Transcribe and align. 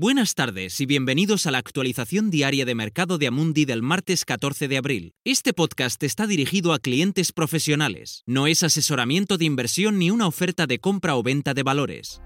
Buenas 0.00 0.34
tardes 0.34 0.80
y 0.80 0.86
bienvenidos 0.86 1.44
a 1.44 1.50
la 1.50 1.58
actualización 1.58 2.30
diaria 2.30 2.64
de 2.64 2.74
mercado 2.74 3.18
de 3.18 3.26
Amundi 3.26 3.66
del 3.66 3.82
martes 3.82 4.24
14 4.24 4.66
de 4.66 4.78
abril. 4.78 5.12
Este 5.24 5.52
podcast 5.52 6.02
está 6.02 6.26
dirigido 6.26 6.72
a 6.72 6.78
clientes 6.78 7.32
profesionales. 7.32 8.22
No 8.24 8.46
es 8.46 8.62
asesoramiento 8.62 9.36
de 9.36 9.44
inversión 9.44 9.98
ni 9.98 10.10
una 10.10 10.26
oferta 10.26 10.66
de 10.66 10.78
compra 10.78 11.16
o 11.16 11.22
venta 11.22 11.52
de 11.52 11.62
valores. 11.64 12.22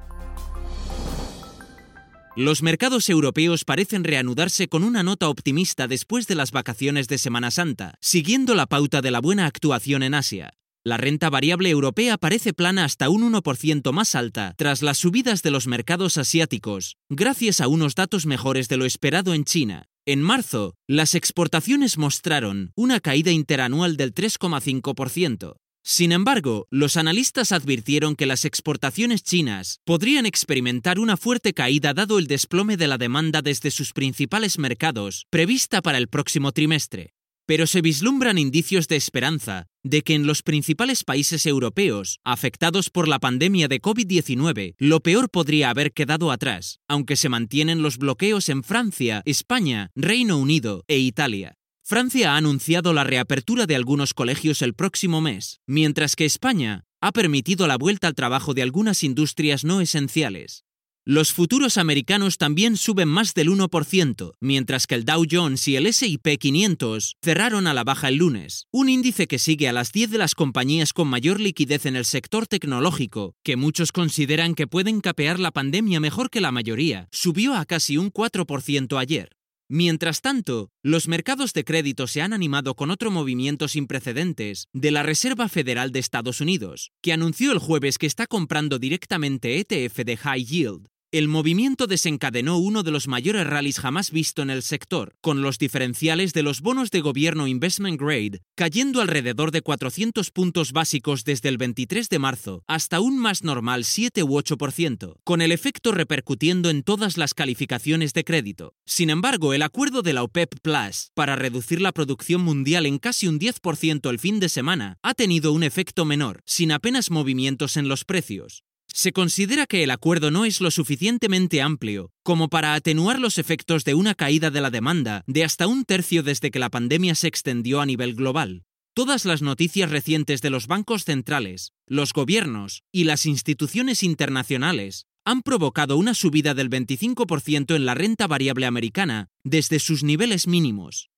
Los 2.36 2.62
mercados 2.62 3.08
europeos 3.08 3.64
parecen 3.64 4.04
reanudarse 4.04 4.68
con 4.68 4.84
una 4.84 5.02
nota 5.02 5.28
optimista 5.28 5.88
después 5.88 6.28
de 6.28 6.36
las 6.36 6.52
vacaciones 6.52 7.08
de 7.08 7.18
Semana 7.18 7.50
Santa, 7.50 7.98
siguiendo 8.00 8.54
la 8.54 8.66
pauta 8.66 9.02
de 9.02 9.10
la 9.10 9.20
buena 9.20 9.46
actuación 9.46 10.04
en 10.04 10.14
Asia. 10.14 10.54
La 10.86 10.98
renta 10.98 11.30
variable 11.30 11.70
europea 11.70 12.18
parece 12.18 12.52
plana 12.52 12.84
hasta 12.84 13.08
un 13.08 13.32
1% 13.32 13.90
más 13.92 14.14
alta 14.14 14.54
tras 14.58 14.82
las 14.82 14.98
subidas 14.98 15.42
de 15.42 15.50
los 15.50 15.66
mercados 15.66 16.18
asiáticos, 16.18 16.98
gracias 17.08 17.62
a 17.62 17.68
unos 17.68 17.94
datos 17.94 18.26
mejores 18.26 18.68
de 18.68 18.76
lo 18.76 18.84
esperado 18.84 19.32
en 19.32 19.44
China. 19.46 19.88
En 20.04 20.20
marzo, 20.20 20.74
las 20.86 21.14
exportaciones 21.14 21.96
mostraron 21.96 22.72
una 22.76 23.00
caída 23.00 23.30
interanual 23.30 23.96
del 23.96 24.12
3,5%. 24.12 25.56
Sin 25.82 26.12
embargo, 26.12 26.66
los 26.70 26.98
analistas 26.98 27.52
advirtieron 27.52 28.14
que 28.14 28.26
las 28.26 28.44
exportaciones 28.44 29.22
chinas 29.22 29.80
podrían 29.86 30.26
experimentar 30.26 30.98
una 30.98 31.16
fuerte 31.16 31.54
caída 31.54 31.94
dado 31.94 32.18
el 32.18 32.26
desplome 32.26 32.76
de 32.76 32.88
la 32.88 32.98
demanda 32.98 33.40
desde 33.40 33.70
sus 33.70 33.94
principales 33.94 34.58
mercados, 34.58 35.24
prevista 35.30 35.80
para 35.80 35.96
el 35.96 36.08
próximo 36.08 36.52
trimestre. 36.52 37.14
Pero 37.46 37.66
se 37.66 37.82
vislumbran 37.82 38.38
indicios 38.38 38.88
de 38.88 38.96
esperanza 38.96 39.66
de 39.82 40.02
que 40.02 40.14
en 40.14 40.26
los 40.26 40.42
principales 40.42 41.04
países 41.04 41.44
europeos 41.44 42.20
afectados 42.24 42.88
por 42.88 43.06
la 43.06 43.18
pandemia 43.18 43.68
de 43.68 43.82
COVID-19 43.82 44.74
lo 44.78 45.00
peor 45.00 45.28
podría 45.28 45.68
haber 45.68 45.92
quedado 45.92 46.30
atrás, 46.30 46.80
aunque 46.88 47.16
se 47.16 47.28
mantienen 47.28 47.82
los 47.82 47.98
bloqueos 47.98 48.48
en 48.48 48.64
Francia, 48.64 49.22
España, 49.26 49.90
Reino 49.94 50.38
Unido 50.38 50.84
e 50.88 50.98
Italia. 50.98 51.58
Francia 51.82 52.32
ha 52.32 52.36
anunciado 52.38 52.94
la 52.94 53.04
reapertura 53.04 53.66
de 53.66 53.76
algunos 53.76 54.14
colegios 54.14 54.62
el 54.62 54.72
próximo 54.72 55.20
mes, 55.20 55.60
mientras 55.66 56.16
que 56.16 56.24
España 56.24 56.86
ha 57.02 57.12
permitido 57.12 57.66
la 57.66 57.76
vuelta 57.76 58.06
al 58.06 58.14
trabajo 58.14 58.54
de 58.54 58.62
algunas 58.62 59.04
industrias 59.04 59.64
no 59.64 59.82
esenciales. 59.82 60.63
Los 61.06 61.34
futuros 61.34 61.76
americanos 61.76 62.38
también 62.38 62.78
suben 62.78 63.08
más 63.10 63.34
del 63.34 63.50
1%, 63.50 64.32
mientras 64.40 64.86
que 64.86 64.94
el 64.94 65.04
Dow 65.04 65.26
Jones 65.30 65.68
y 65.68 65.76
el 65.76 65.84
SP 65.84 66.38
500 66.38 67.16
cerraron 67.22 67.66
a 67.66 67.74
la 67.74 67.84
baja 67.84 68.08
el 68.08 68.16
lunes, 68.16 68.68
un 68.72 68.88
índice 68.88 69.26
que 69.26 69.38
sigue 69.38 69.68
a 69.68 69.74
las 69.74 69.92
10 69.92 70.12
de 70.12 70.16
las 70.16 70.34
compañías 70.34 70.94
con 70.94 71.08
mayor 71.08 71.40
liquidez 71.40 71.84
en 71.84 71.96
el 71.96 72.06
sector 72.06 72.46
tecnológico, 72.46 73.34
que 73.44 73.56
muchos 73.56 73.92
consideran 73.92 74.54
que 74.54 74.66
pueden 74.66 75.02
capear 75.02 75.38
la 75.38 75.50
pandemia 75.50 76.00
mejor 76.00 76.30
que 76.30 76.40
la 76.40 76.52
mayoría, 76.52 77.06
subió 77.12 77.54
a 77.54 77.66
casi 77.66 77.98
un 77.98 78.10
4% 78.10 78.98
ayer. 78.98 79.36
Mientras 79.68 80.22
tanto, 80.22 80.70
los 80.82 81.08
mercados 81.08 81.52
de 81.52 81.64
crédito 81.64 82.06
se 82.06 82.22
han 82.22 82.32
animado 82.32 82.74
con 82.74 82.90
otro 82.90 83.10
movimiento 83.10 83.68
sin 83.68 83.86
precedentes 83.86 84.68
de 84.72 84.90
la 84.90 85.02
Reserva 85.02 85.48
Federal 85.48 85.90
de 85.90 86.00
Estados 86.00 86.40
Unidos, 86.40 86.92
que 87.02 87.12
anunció 87.12 87.52
el 87.52 87.58
jueves 87.58 87.98
que 87.98 88.06
está 88.06 88.26
comprando 88.26 88.78
directamente 88.78 89.58
ETF 89.58 89.96
de 90.04 90.16
High 90.18 90.44
Yield, 90.44 90.88
el 91.18 91.28
movimiento 91.28 91.86
desencadenó 91.86 92.58
uno 92.58 92.82
de 92.82 92.90
los 92.90 93.06
mayores 93.06 93.46
rallies 93.46 93.78
jamás 93.78 94.10
visto 94.10 94.42
en 94.42 94.50
el 94.50 94.64
sector, 94.64 95.14
con 95.20 95.42
los 95.42 95.58
diferenciales 95.58 96.32
de 96.32 96.42
los 96.42 96.60
bonos 96.60 96.90
de 96.90 97.02
gobierno 97.02 97.46
Investment 97.46 98.00
Grade 98.00 98.40
cayendo 98.56 99.00
alrededor 99.00 99.52
de 99.52 99.62
400 99.62 100.32
puntos 100.32 100.72
básicos 100.72 101.22
desde 101.22 101.50
el 101.50 101.56
23 101.56 102.08
de 102.08 102.18
marzo 102.18 102.64
hasta 102.66 102.98
un 102.98 103.16
más 103.16 103.44
normal 103.44 103.84
7 103.84 104.24
u 104.24 104.28
8%, 104.28 105.20
con 105.22 105.40
el 105.40 105.52
efecto 105.52 105.92
repercutiendo 105.92 106.68
en 106.68 106.82
todas 106.82 107.16
las 107.16 107.32
calificaciones 107.32 108.12
de 108.12 108.24
crédito. 108.24 108.74
Sin 108.84 109.08
embargo, 109.08 109.54
el 109.54 109.62
acuerdo 109.62 110.02
de 110.02 110.14
la 110.14 110.24
OPEP 110.24 110.56
Plus 110.62 111.12
para 111.14 111.36
reducir 111.36 111.80
la 111.80 111.92
producción 111.92 112.42
mundial 112.42 112.86
en 112.86 112.98
casi 112.98 113.28
un 113.28 113.38
10% 113.38 114.10
el 114.10 114.18
fin 114.18 114.40
de 114.40 114.48
semana 114.48 114.98
ha 115.02 115.14
tenido 115.14 115.52
un 115.52 115.62
efecto 115.62 116.04
menor, 116.04 116.42
sin 116.44 116.72
apenas 116.72 117.12
movimientos 117.12 117.76
en 117.76 117.86
los 117.86 118.04
precios. 118.04 118.64
Se 118.86 119.12
considera 119.12 119.66
que 119.66 119.82
el 119.82 119.90
acuerdo 119.90 120.30
no 120.30 120.44
es 120.44 120.60
lo 120.60 120.70
suficientemente 120.70 121.62
amplio 121.62 122.12
como 122.22 122.48
para 122.48 122.74
atenuar 122.74 123.18
los 123.18 123.38
efectos 123.38 123.84
de 123.84 123.94
una 123.94 124.14
caída 124.14 124.50
de 124.50 124.60
la 124.60 124.70
demanda 124.70 125.24
de 125.26 125.44
hasta 125.44 125.66
un 125.66 125.84
tercio 125.84 126.22
desde 126.22 126.50
que 126.50 126.58
la 126.58 126.70
pandemia 126.70 127.14
se 127.14 127.28
extendió 127.28 127.80
a 127.80 127.86
nivel 127.86 128.14
global. 128.14 128.64
Todas 128.94 129.24
las 129.24 129.42
noticias 129.42 129.90
recientes 129.90 130.40
de 130.40 130.50
los 130.50 130.68
bancos 130.68 131.04
centrales, 131.04 131.72
los 131.86 132.12
gobiernos 132.12 132.84
y 132.92 133.04
las 133.04 133.26
instituciones 133.26 134.02
internacionales 134.02 135.06
han 135.24 135.42
provocado 135.42 135.96
una 135.96 136.14
subida 136.14 136.54
del 136.54 136.70
25% 136.70 137.74
en 137.74 137.86
la 137.86 137.94
renta 137.94 138.26
variable 138.26 138.66
americana 138.66 139.28
desde 139.42 139.80
sus 139.80 140.04
niveles 140.04 140.46
mínimos. 140.46 141.10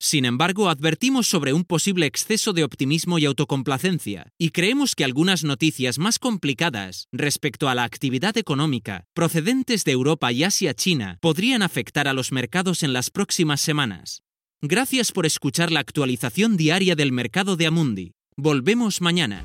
Sin 0.00 0.24
embargo, 0.24 0.70
advertimos 0.70 1.26
sobre 1.26 1.52
un 1.52 1.64
posible 1.64 2.06
exceso 2.06 2.52
de 2.52 2.62
optimismo 2.62 3.18
y 3.18 3.24
autocomplacencia, 3.24 4.32
y 4.38 4.50
creemos 4.50 4.94
que 4.94 5.04
algunas 5.04 5.42
noticias 5.42 5.98
más 5.98 6.20
complicadas 6.20 7.08
respecto 7.10 7.68
a 7.68 7.74
la 7.74 7.82
actividad 7.82 8.36
económica 8.36 9.06
procedentes 9.12 9.84
de 9.84 9.92
Europa 9.92 10.30
y 10.30 10.44
Asia-China 10.44 11.18
podrían 11.20 11.62
afectar 11.62 12.06
a 12.06 12.12
los 12.12 12.30
mercados 12.30 12.84
en 12.84 12.92
las 12.92 13.10
próximas 13.10 13.60
semanas. 13.60 14.22
Gracias 14.60 15.10
por 15.10 15.26
escuchar 15.26 15.72
la 15.72 15.80
actualización 15.80 16.56
diaria 16.56 16.94
del 16.94 17.10
mercado 17.10 17.56
de 17.56 17.66
Amundi. 17.66 18.12
Volvemos 18.36 19.00
mañana. 19.00 19.44